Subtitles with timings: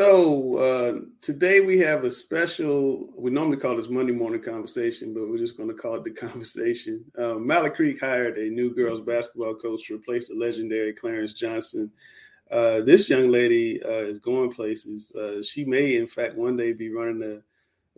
[0.00, 3.10] So uh, today we have a special.
[3.18, 6.10] We normally call this Monday morning conversation, but we're just going to call it the
[6.28, 7.04] conversation.
[7.18, 11.92] Uh, Mallard Creek hired a new girls basketball coach to replace the legendary Clarence Johnson.
[12.50, 15.12] Uh, this young lady uh, is going places.
[15.12, 17.42] Uh, she may, in fact, one day be running a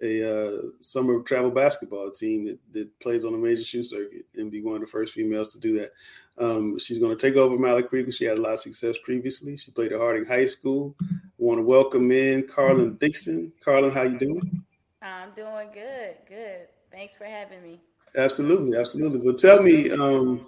[0.02, 4.51] a uh, summer travel basketball team that, that plays on a major shoe circuit and
[4.51, 5.91] be one of the first females to do that.
[6.38, 8.13] Um, she's going to take over Mallard Creek.
[8.13, 9.57] She had a lot of success previously.
[9.57, 10.96] She played at Harding High School.
[11.01, 11.07] I
[11.38, 13.52] want to welcome in Carlin Dixon.
[13.63, 14.65] Carlin, how you doing?
[15.01, 16.16] I'm doing good.
[16.29, 16.69] Good.
[16.91, 17.80] Thanks for having me.
[18.16, 19.21] Absolutely, absolutely.
[19.21, 20.46] Well, tell me, um,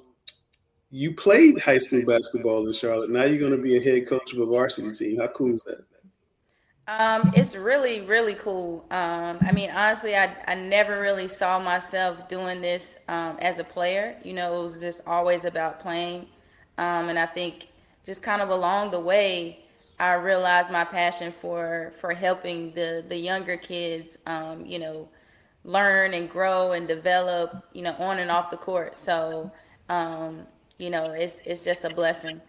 [0.95, 3.11] you played high school basketball in Charlotte.
[3.11, 5.19] Now you're going to be a head coach of a varsity team.
[5.19, 5.85] How cool is that?
[6.87, 8.87] Um, it's really, really cool.
[8.93, 13.65] Um, I mean, honestly, I, I never really saw myself doing this um, as a
[13.65, 14.17] player.
[14.23, 16.29] You know, it was just always about playing.
[16.79, 17.71] Um, and I think
[18.07, 19.65] just kind of along the way,
[19.99, 25.09] I realized my passion for, for helping the, the younger kids, um, you know,
[25.65, 29.01] learn and grow and develop, you know, on and off the court.
[29.01, 29.51] So,
[29.89, 30.47] um,
[30.79, 32.41] you know, it's, it's just a blessing.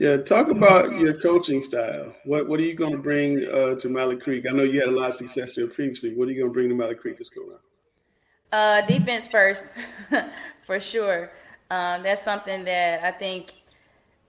[0.00, 2.14] Yeah, talk about your coaching style.
[2.24, 4.46] What what are you going to bring uh, to Mallard Creek?
[4.48, 6.14] I know you had a lot of success there previously.
[6.14, 7.60] What are you going to bring to Mallard Creek this go around?
[8.50, 9.74] Uh, defense first,
[10.66, 11.30] for sure.
[11.70, 13.52] Um, that's something that I think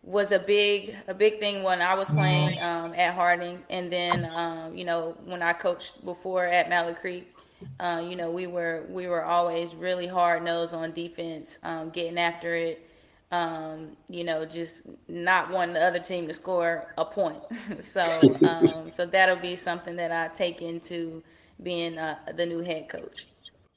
[0.04, 4.26] was a big a big thing when I was playing um, at Harding, and then
[4.26, 7.34] um, you know when I coached before at Mallard Creek.
[7.80, 12.18] Uh, you know we were we were always really hard nosed on defense, um, getting
[12.18, 12.88] after it
[13.32, 17.42] um, you know, just not wanting the other team to score a point.
[17.82, 21.24] so, um, so that'll be something that I take into
[21.64, 23.28] being uh, the new head coach.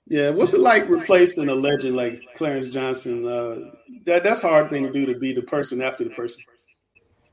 [0.07, 3.27] Yeah, what's it like replacing a legend like Clarence Johnson?
[3.27, 3.71] Uh,
[4.05, 6.43] that that's a hard thing to do to be the person after the person.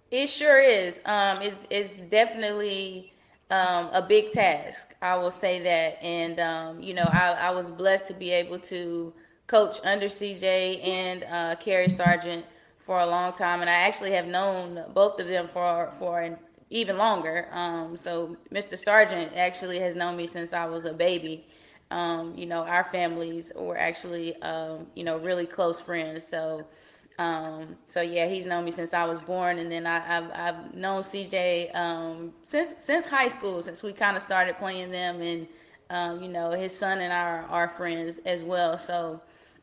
[0.09, 0.99] It sure is.
[1.05, 3.11] Um, it's it's definitely
[3.49, 4.90] um, a big task.
[5.01, 8.59] I will say that, and um, you know, I, I was blessed to be able
[8.59, 9.13] to
[9.47, 12.45] coach under CJ and uh, Kerry Sargent
[12.85, 16.37] for a long time, and I actually have known both of them for for
[16.69, 17.47] even longer.
[17.51, 18.77] Um, so Mr.
[18.77, 21.47] Sargent actually has known me since I was a baby.
[21.89, 26.25] Um, you know, our families were actually um, you know really close friends.
[26.27, 26.67] So.
[27.17, 30.73] Um, so yeah, he's known me since I was born, and then I, have I've
[30.73, 35.47] known CJ um, since since high school, since we kind of started playing them, and
[35.89, 38.79] um, you know his son and I are, are friends as well.
[38.79, 39.21] So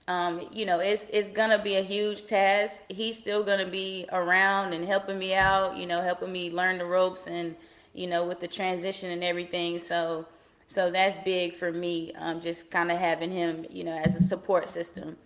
[0.08, 2.80] um, you know, it's it's gonna be a huge task.
[2.88, 6.86] He's still gonna be around and helping me out, you know, helping me learn the
[6.86, 7.54] ropes and
[7.92, 9.78] you know with the transition and everything.
[9.78, 10.26] So
[10.66, 12.14] so that's big for me.
[12.18, 15.16] Um, just kind of having him, you know, as a support system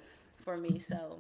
[0.45, 0.83] for me.
[0.89, 1.19] So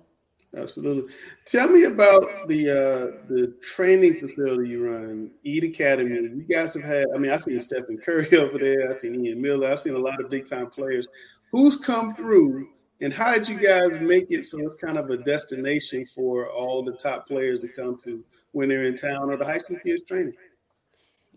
[0.57, 1.13] absolutely.
[1.47, 6.15] Tell me about the uh, the training facility you run, Eat Academy.
[6.15, 7.07] You guys have had.
[7.15, 8.91] I mean, I've seen Stephen Curry over there.
[8.91, 9.71] I've seen Ian Miller.
[9.71, 11.09] I've seen a lot of big time players.
[11.51, 12.69] Who's come through
[13.03, 16.85] and how did you guys make it so it's kind of a destination for all
[16.85, 20.03] the top players to come to when they're in town or the high school kids
[20.07, 20.35] training?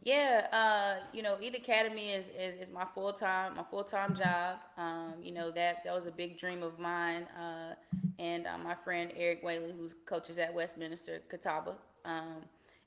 [0.05, 4.15] Yeah, uh, you know, Eat Academy is, is, is my full time my full time
[4.17, 4.59] job.
[4.77, 7.75] Um, you know that that was a big dream of mine, uh,
[8.19, 11.75] and uh, my friend Eric Whaley, who coaches at Westminster Catawba,
[12.07, 12.43] um,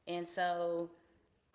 [0.09, 0.91] and so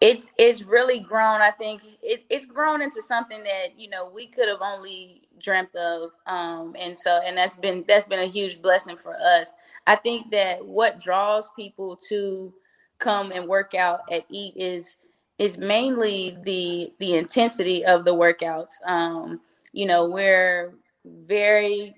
[0.02, 1.42] it's it's really grown.
[1.42, 5.76] I think it, it's grown into something that you know we could have only dreamt
[5.76, 9.50] of, um, and so and that's been that's been a huge blessing for us.
[9.88, 12.54] I think that what draws people to
[13.00, 14.96] come and work out at Eat is
[15.40, 18.72] is mainly the the intensity of the workouts.
[18.86, 19.42] Um,
[19.72, 20.74] you know, we're
[21.06, 21.96] very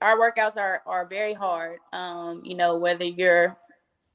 [0.00, 1.78] our workouts are are very hard.
[1.92, 3.56] Um, you know, whether you're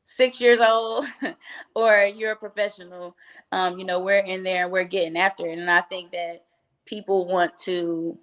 [0.05, 1.05] six years old
[1.75, 3.15] or you're a professional,
[3.51, 5.57] um, you know, we're in there we're getting after it.
[5.57, 6.45] And I think that
[6.85, 8.17] people want to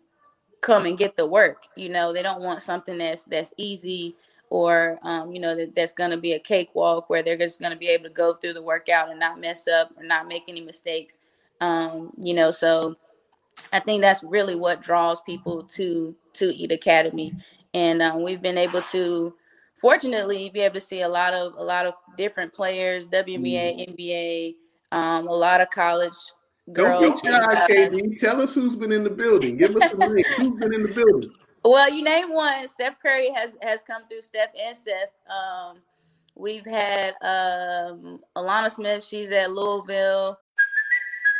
[0.60, 1.64] come and get the work.
[1.76, 4.16] You know, they don't want something that's that's easy
[4.52, 7.72] or um, you know that that's going to be a cakewalk where they're just going
[7.72, 10.42] to be able to go through the workout and not mess up or not make
[10.46, 11.16] any mistakes.
[11.62, 12.96] Um, you know, so
[13.72, 17.32] I think that's really what draws people to to Eat Academy,
[17.72, 19.32] and um, we've been able to,
[19.80, 23.96] fortunately, be able to see a lot of a lot of different players, WNBA, mm.
[23.96, 24.54] NBA,
[24.94, 26.18] um, a lot of college
[26.74, 27.22] girls.
[27.22, 28.20] Don't be shy, KD.
[28.20, 29.56] Tell us who's been in the building.
[29.56, 30.24] Give us the name.
[30.36, 31.32] Who's been in the building?
[31.64, 32.66] Well, you name one.
[32.68, 34.22] Steph Curry has has come through.
[34.22, 35.12] Steph and Seth.
[35.30, 35.78] Um,
[36.34, 39.04] we've had um, Alana Smith.
[39.04, 40.38] She's at Louisville.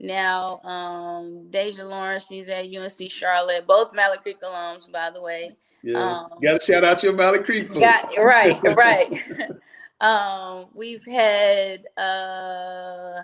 [0.00, 3.66] Now, um, Deja Lawrence, she's at UNC Charlotte.
[3.66, 5.56] Both Mallard Creek alums, by the way.
[5.82, 7.80] Yeah, um, got to shout out your Mallard Creek folks.
[7.80, 9.50] Got, right, right.
[10.00, 13.22] um, we've had uh,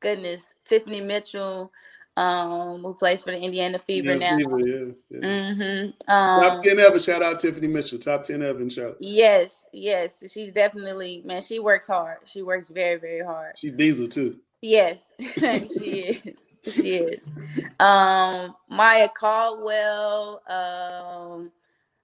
[0.00, 1.72] goodness, Tiffany Mitchell,
[2.16, 4.36] um, who plays for the Indiana Fever yeah, now.
[4.36, 5.20] Fever, yeah, yeah.
[5.20, 6.12] Mm-hmm.
[6.12, 6.98] Um, Top ten ever.
[6.98, 7.98] Shout out Tiffany Mitchell.
[7.98, 8.96] Top ten ever in Charlotte.
[8.98, 10.24] Yes, yes.
[10.32, 11.42] She's definitely man.
[11.42, 12.18] She works hard.
[12.24, 13.56] She works very, very hard.
[13.56, 14.38] She diesel too.
[14.60, 16.48] Yes, she is.
[16.66, 17.28] She is.
[17.78, 21.52] Um, Maya Caldwell, um,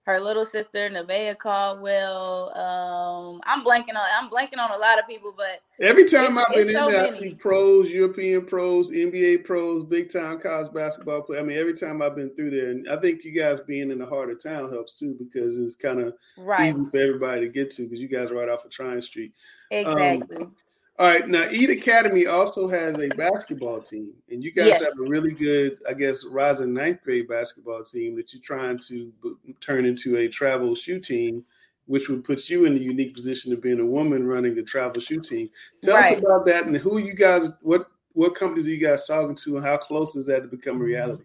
[0.05, 2.57] her little sister Nevaeh Caldwell.
[2.57, 6.47] Um, I'm blanking on I'm blanking on a lot of people, but every time I've
[6.55, 7.09] been in so there, many.
[7.09, 11.39] I see pros, European pros, NBA pros, big time college basketball play.
[11.39, 13.99] I mean, every time I've been through there, and I think you guys being in
[13.99, 16.69] the heart of town helps too because it's kind of right.
[16.69, 19.33] easy for everybody to get to because you guys are right off of Tryon Street.
[19.71, 20.37] Exactly.
[20.37, 20.55] Um,
[20.97, 24.83] all right, now Eat Academy also has a basketball team, and you guys yes.
[24.83, 29.13] have a really good, I guess, rising ninth grade basketball team that you're trying to
[29.21, 31.45] b- turn into a travel shoe team,
[31.87, 35.01] which would put you in the unique position of being a woman running a travel
[35.01, 35.51] shoe team.
[35.83, 36.17] Tell right.
[36.17, 39.57] us about that and who you guys, what what companies are you guys talking to,
[39.57, 41.25] and how close is that to become a reality?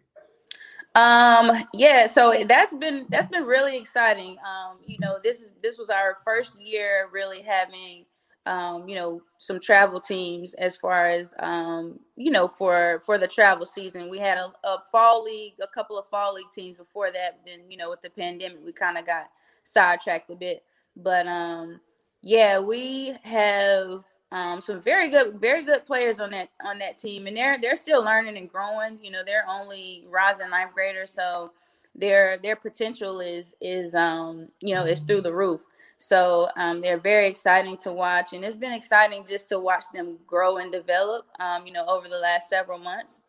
[0.95, 4.37] Um, yeah, so that's been that's been really exciting.
[4.39, 8.05] Um, you know, this is this was our first year really having
[8.49, 13.27] um, you know, some travel teams as far as um, you know, for for the
[13.27, 14.09] travel season.
[14.09, 17.39] We had a, a, fall league, a couple of fall league teams before that.
[17.45, 19.29] Then, you know, with the pandemic, we kind of got
[19.65, 20.63] sidetracked a bit.
[20.97, 21.79] But um,
[22.23, 27.27] yeah, we have um, some very good, very good players on that on that team,
[27.27, 28.97] and they're they're still learning and growing.
[28.99, 31.51] You know, they're only rising ninth graders, so
[31.93, 35.61] their their potential is is um you know is through the roof.
[35.99, 40.17] So um, they're very exciting to watch, and it's been exciting just to watch them
[40.25, 41.25] grow and develop.
[41.39, 43.21] Um, you know, over the last several months,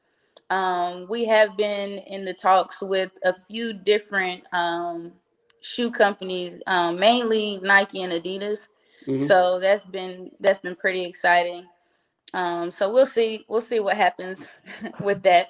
[0.50, 5.12] um, we have been in the talks with a few different um,
[5.60, 8.68] shoe companies, um, mainly Nike and Adidas.
[9.04, 9.26] Mm-hmm.
[9.26, 11.66] So that's been that's been pretty exciting.
[12.34, 14.46] Um, so we'll see we'll see what happens
[15.00, 15.48] with that.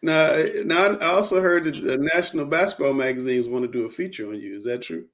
[0.00, 4.28] Now, now I also heard that the national basketball magazines want to do a feature
[4.28, 4.56] on you.
[4.56, 5.04] Is that true?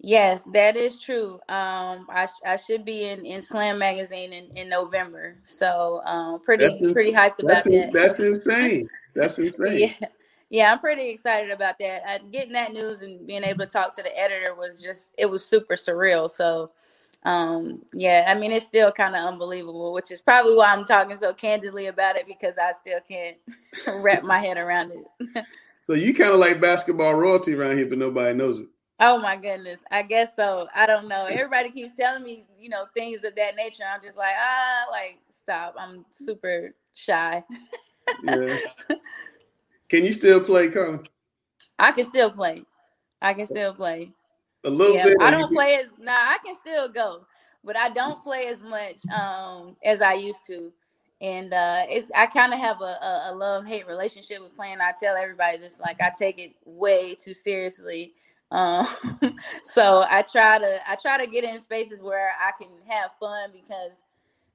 [0.00, 1.34] Yes, that is true.
[1.48, 6.40] Um, I, sh- I should be in, in Slam magazine in, in November, so um,
[6.40, 7.90] pretty that's pretty hyped about that.
[7.92, 8.88] That's insane.
[9.14, 9.92] That's insane.
[10.00, 10.08] yeah,
[10.50, 12.08] yeah, I'm pretty excited about that.
[12.08, 15.26] I, getting that news and being able to talk to the editor was just it
[15.26, 16.30] was super surreal.
[16.30, 16.70] So,
[17.24, 21.16] um, yeah, I mean it's still kind of unbelievable, which is probably why I'm talking
[21.16, 23.36] so candidly about it because I still can't
[24.00, 25.44] wrap my head around it.
[25.84, 28.68] so you kind of like basketball royalty around here, but nobody knows it.
[29.00, 29.80] Oh my goodness.
[29.90, 30.66] I guess so.
[30.74, 31.26] I don't know.
[31.26, 33.84] Everybody keeps telling me, you know, things of that nature.
[33.92, 35.76] I'm just like, ah, like stop.
[35.78, 37.44] I'm super shy.
[38.24, 38.56] yeah.
[39.88, 41.06] Can you still play, Carmen?
[41.78, 42.62] I can still play.
[43.22, 44.10] I can still play.
[44.64, 45.16] A little yeah, bit.
[45.20, 47.24] I don't play as nah, I can still go,
[47.64, 50.72] but I don't play as much um as I used to.
[51.20, 54.80] And uh it's I kind of have a, a, a love hate relationship with playing.
[54.80, 58.12] I tell everybody this like I take it way too seriously
[58.50, 58.88] um,
[59.64, 63.50] so I try to I try to get in spaces where I can have fun
[63.52, 64.02] because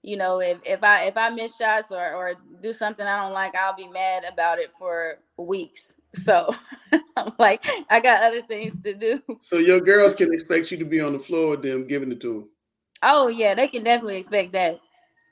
[0.02, 3.34] you know if, if I if I miss shots or or do something I don't
[3.34, 5.94] like, I'll be mad about it for weeks.
[6.16, 6.54] So
[7.18, 9.22] I'm like, I got other things to do.
[9.40, 12.22] So your girls can expect you to be on the floor with them, giving it
[12.22, 12.50] to them.
[13.04, 14.80] Oh yeah, they can definitely expect that.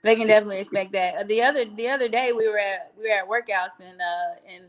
[0.04, 1.28] They can definitely expect that.
[1.28, 4.66] The other the other day we were at we were at workouts and uh and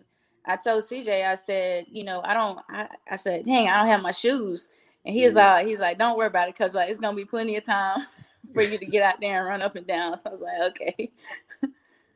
[0.46, 3.88] I told CJ, I said, you know, I don't, I, I said, dang, I don't
[3.88, 4.68] have my shoes.
[5.04, 7.56] And he's like, he's like, don't worry about it, cause like it's gonna be plenty
[7.56, 8.06] of time
[8.54, 10.18] for you to get out there and run up and down.
[10.18, 11.10] So I was like, okay.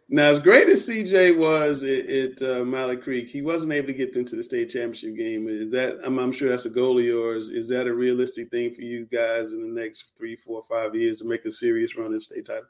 [0.09, 4.13] Now, as great as CJ was at, at uh, Creek, he wasn't able to get
[4.13, 5.49] them to the state championship game.
[5.49, 5.99] Is that?
[6.05, 7.49] I'm, I'm, sure that's a goal of yours.
[7.49, 11.17] Is that a realistic thing for you guys in the next three, four, five years
[11.19, 12.69] to make a serious run in state title?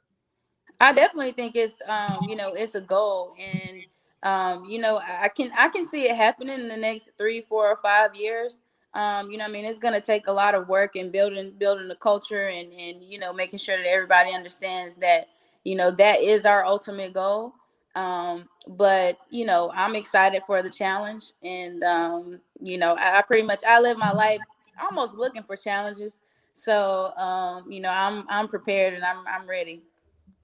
[0.80, 3.82] I definitely think it's, um, you know, it's a goal, and
[4.23, 7.68] um, you know, I can I can see it happening in the next three, four,
[7.68, 8.58] or five years.
[8.94, 11.52] Um, you know, I mean, it's going to take a lot of work and building
[11.58, 15.28] building the culture and and you know making sure that everybody understands that
[15.64, 17.54] you know that is our ultimate goal.
[17.94, 23.23] Um, but you know i'm excited for the challenge and um, you know I, I,
[23.23, 24.40] pretty much i live my life
[24.82, 26.18] almost looking for challenges.
[26.54, 29.82] So um, you know i'm i'm prepared and i'm i'm ready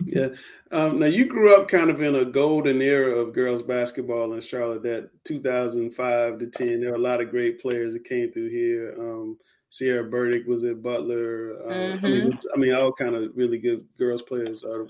[0.04, 0.28] yeah
[0.72, 4.40] um, now you grew up kind of in a golden era of girls basketball in
[4.40, 8.48] charlotte that 2005 to 10 there were a lot of great players that came through
[8.48, 9.36] here um,
[9.72, 11.54] Cierra Burdick was at Butler.
[11.54, 12.04] Mm-hmm.
[12.04, 12.38] I mean, mm-hmm.
[12.54, 14.62] I mean, all kind of really good girls players.
[14.62, 14.84] Uh,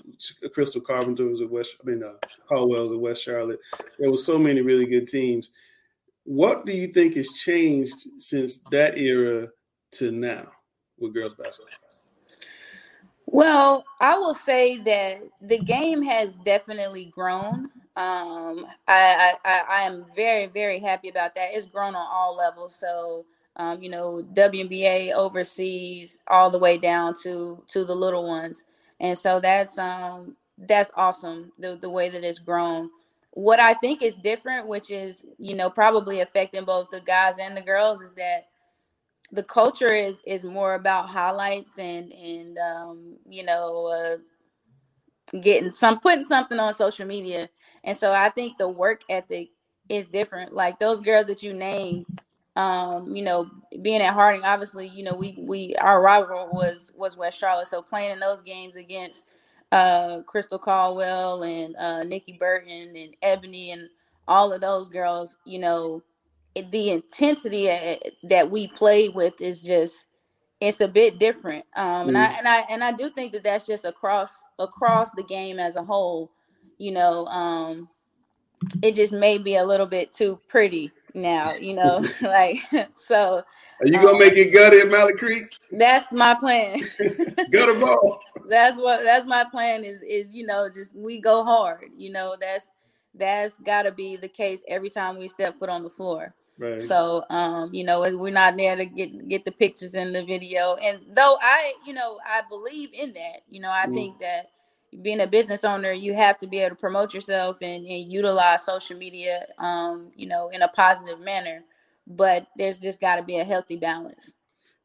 [0.53, 1.77] Crystal Carpenter was at West.
[1.81, 2.15] I mean, uh,
[2.49, 3.59] Caldwell was at West Charlotte.
[3.97, 5.51] There was so many really good teams.
[6.25, 9.47] What do you think has changed since that era
[9.93, 10.51] to now
[10.99, 11.82] with girls basketball?
[13.33, 17.71] Well, I will say that the game has definitely grown.
[17.97, 21.49] Um, I, I I am very very happy about that.
[21.53, 22.77] It's grown on all levels.
[22.77, 23.25] So
[23.57, 28.65] um, you know, WNBA overseas all the way down to to the little ones.
[29.01, 30.37] And so that's um
[30.69, 32.91] that's awesome the the way that it's grown.
[33.33, 37.57] What I think is different, which is, you know, probably affecting both the guys and
[37.57, 38.47] the girls is that
[39.33, 44.17] the culture is is more about highlights and and um, you know, uh,
[45.41, 47.49] getting some putting something on social media.
[47.83, 49.49] And so I think the work ethic
[49.89, 50.53] is different.
[50.53, 52.05] Like those girls that you name,
[52.55, 53.49] um, you know,
[53.81, 57.81] being at Harding, obviously, you know, we we our rival was was West Charlotte, so
[57.83, 59.25] playing in those games against
[59.73, 63.89] uh, Crystal Caldwell and uh, Nikki Burton and Ebony and
[64.27, 66.03] all of those girls, you know,
[66.55, 67.65] it, the intensity
[68.23, 70.05] that we play with is just
[70.61, 71.65] it's a bit different.
[71.75, 72.39] Um, and I mm.
[72.39, 75.83] and I and I do think that that's just across across the game as a
[75.83, 76.31] whole.
[76.77, 77.89] You know, um,
[78.81, 82.59] it just may be a little bit too pretty now, you know, like
[82.93, 83.43] so.
[83.79, 85.53] Are you gonna um, make it gutted at Mallard Creek?
[85.71, 86.81] That's my plan.
[87.51, 88.19] Gutter ball.
[88.47, 91.89] That's what that's my plan is is you know just we go hard.
[91.97, 92.67] You know that's
[93.15, 96.33] that's got to be the case every time we step foot on the floor.
[96.57, 96.81] Right.
[96.81, 100.75] So um you know we're not there to get get the pictures in the video,
[100.75, 103.41] and though I you know I believe in that.
[103.49, 103.93] You know I mm.
[103.93, 104.51] think that
[105.01, 108.63] being a business owner, you have to be able to promote yourself and, and utilize
[108.63, 111.63] social media, um, you know, in a positive manner.
[112.05, 114.33] But there's just got to be a healthy balance.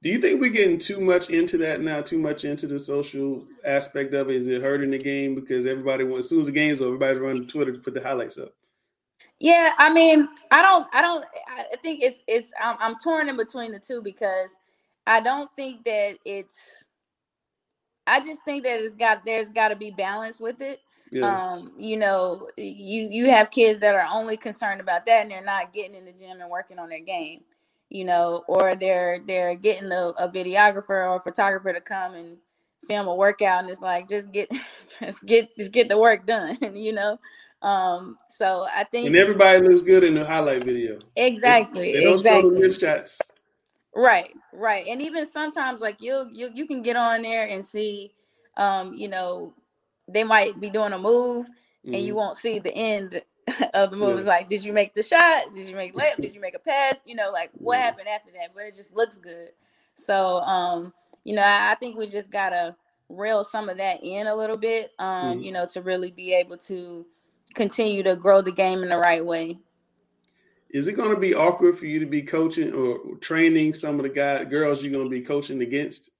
[0.02, 2.00] Do you think we're getting too much into that now?
[2.00, 4.36] Too much into the social aspect of it?
[4.36, 7.20] Is it hurting the game because everybody wants as soon as the game's over, everybody's
[7.20, 8.54] running to Twitter to put the highlights up?
[9.40, 13.36] Yeah, I mean, I don't, I don't, I think it's, it's, I'm, I'm torn in
[13.36, 14.50] between the two because
[15.06, 16.84] I don't think that it's
[18.08, 20.80] I just think that it's got there's got to be balance with it.
[21.12, 21.40] Yeah.
[21.40, 25.44] Um, you know, you you have kids that are only concerned about that and they're
[25.44, 27.42] not getting in the gym and working on their game,
[27.90, 32.38] you know, or they're they're getting a, a videographer or a photographer to come and
[32.88, 34.50] film a workout and it's like just get
[35.00, 37.18] just get just get the work done, you know.
[37.60, 40.98] Um, so I think and everybody looks good in the highlight video.
[41.16, 41.92] Exactly.
[41.92, 42.60] They, they exactly.
[42.60, 43.18] the shots.
[43.94, 44.86] Right, right.
[44.86, 48.12] And even sometimes like you you you can get on there and see
[48.58, 49.54] um, you know,
[50.08, 51.94] they might be doing a move mm-hmm.
[51.94, 52.16] and you mm-hmm.
[52.16, 53.22] won't see the end
[53.74, 54.10] of the move.
[54.10, 54.16] Yeah.
[54.16, 55.54] It's like, did you make the shot?
[55.54, 56.16] Did you make layup?
[56.16, 56.96] did you make a pass?
[57.06, 58.50] You know, like what happened after that?
[58.54, 59.50] But it just looks good.
[59.96, 60.92] So um,
[61.24, 62.76] you know, I, I think we just gotta
[63.08, 65.40] reel some of that in a little bit, um, mm-hmm.
[65.40, 67.06] you know, to really be able to
[67.54, 69.58] continue to grow the game in the right way
[70.70, 74.02] is it going to be awkward for you to be coaching or training some of
[74.02, 76.10] the guys, girls you're going to be coaching against?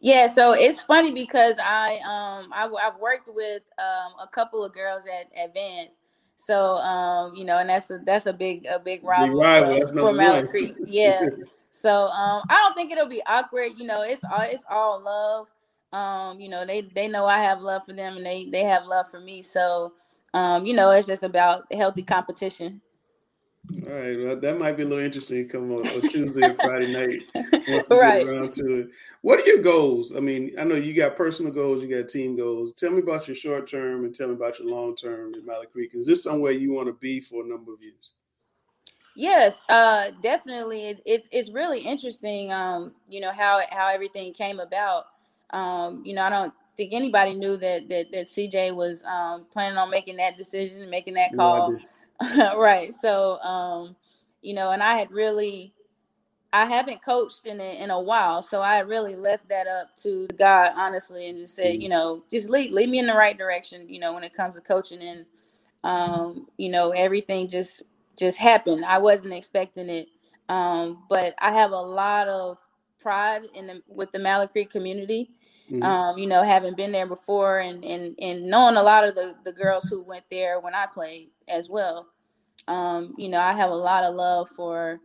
[0.00, 4.74] Yeah, so it's funny because I um I, have worked with um a couple of
[4.74, 5.98] girls at Advance,
[6.36, 9.86] so um you know, and that's a that's a big a big rival, big rival.
[9.88, 10.74] for, for Creek.
[10.84, 11.26] Yeah,
[11.70, 13.72] so um I don't think it'll be awkward.
[13.76, 15.46] You know, it's all it's all love.
[15.92, 18.86] Um, you know, they they know I have love for them, and they they have
[18.86, 19.42] love for me.
[19.42, 19.92] So
[20.36, 22.82] um, you know, it's just about healthy competition.
[23.86, 25.48] All right, well, that might be a little interesting.
[25.48, 27.22] Come on, on Tuesday or Friday night,
[27.90, 28.26] right?
[28.26, 28.88] around to it.
[29.22, 30.14] What are your goals?
[30.14, 32.74] I mean, I know you got personal goals, you got team goals.
[32.74, 35.72] Tell me about your short term and tell me about your long term in Mallard
[35.72, 35.92] Creek.
[35.94, 38.12] Is this somewhere you want to be for a number of years?
[39.16, 40.88] Yes, uh, definitely.
[40.88, 42.52] It, it's it's really interesting.
[42.52, 45.06] Um, you know how how everything came about.
[45.50, 49.78] Um, you know, I don't think anybody knew that that that CJ was um, planning
[49.78, 51.72] on making that decision, making that call.
[51.72, 51.78] No
[52.58, 52.94] right.
[52.94, 53.96] So, um,
[54.42, 55.72] you know, and I had really,
[56.52, 60.26] I haven't coached in a, in a while, so I really left that up to
[60.38, 61.82] God, honestly, and just said, mm-hmm.
[61.82, 63.88] you know, just lead lead me in the right direction.
[63.88, 65.26] You know, when it comes to coaching, and
[65.84, 67.82] um, you know, everything just
[68.16, 68.84] just happened.
[68.84, 70.08] I wasn't expecting it,
[70.48, 72.58] um, but I have a lot of
[73.00, 75.30] pride in the with the Mallard Creek community.
[75.70, 75.82] Mm-hmm.
[75.82, 79.34] Um, you know, having been there before and, and, and knowing a lot of the,
[79.44, 82.06] the girls who went there when I played as well.
[82.68, 85.00] Um, you know, I have a lot of love for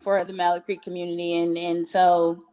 [0.00, 2.44] for the Mallard Creek community and, and so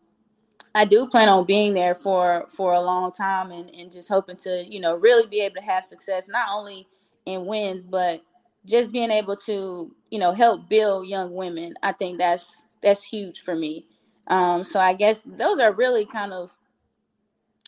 [0.74, 4.36] I do plan on being there for for a long time and, and just hoping
[4.38, 6.88] to, you know, really be able to have success not only
[7.26, 8.22] in wins, but
[8.66, 11.76] just being able to, you know, help build young women.
[11.82, 13.86] I think that's that's huge for me.
[14.28, 16.50] Um, so I guess those are really kind of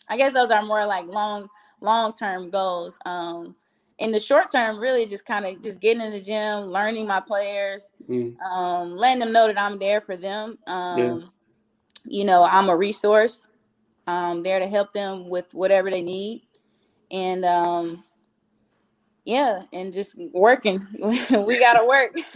[0.08, 1.48] I guess those are more like long
[1.80, 2.96] long term goals.
[3.04, 3.54] Um,
[3.98, 7.20] in the short term, really just kind of just getting in the gym, learning my
[7.20, 8.38] players, mm.
[8.40, 10.58] um, letting them know that I'm there for them.
[10.66, 11.18] Um, yeah.
[12.04, 13.48] You know, I'm a resource.
[14.06, 16.42] I'm there to help them with whatever they need,
[17.10, 18.04] and um,
[19.24, 20.86] yeah, and just working.
[21.02, 22.14] we gotta work.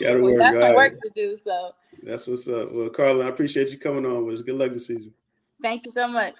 [0.00, 0.38] gotta we work.
[0.38, 1.36] got some work to do.
[1.36, 1.72] So
[2.02, 2.72] that's what's up.
[2.72, 4.40] Well, Carla, I appreciate you coming on with us.
[4.40, 5.12] Good luck this season.
[5.60, 6.36] Thank you so much.